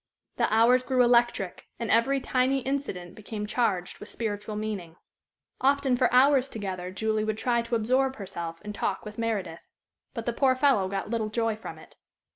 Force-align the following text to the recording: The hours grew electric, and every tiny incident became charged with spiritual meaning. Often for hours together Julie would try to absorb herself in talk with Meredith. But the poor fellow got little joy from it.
The 0.37 0.51
hours 0.51 0.81
grew 0.81 1.03
electric, 1.03 1.67
and 1.77 1.91
every 1.91 2.19
tiny 2.19 2.61
incident 2.61 3.13
became 3.13 3.45
charged 3.45 3.99
with 3.99 4.09
spiritual 4.09 4.55
meaning. 4.55 4.95
Often 5.59 5.95
for 5.97 6.11
hours 6.11 6.49
together 6.49 6.89
Julie 6.89 7.23
would 7.23 7.37
try 7.37 7.61
to 7.61 7.75
absorb 7.75 8.15
herself 8.15 8.59
in 8.63 8.73
talk 8.73 9.05
with 9.05 9.19
Meredith. 9.19 9.67
But 10.15 10.25
the 10.25 10.33
poor 10.33 10.55
fellow 10.55 10.87
got 10.87 11.11
little 11.11 11.29
joy 11.29 11.55
from 11.55 11.77
it. 11.77 11.97